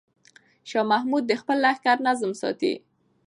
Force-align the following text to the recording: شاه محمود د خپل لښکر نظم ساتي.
شاه 0.69 0.85
محمود 0.91 1.23
د 1.27 1.31
خپل 1.41 1.57
لښکر 1.65 1.97
نظم 2.07 2.31
ساتي. 2.41 2.73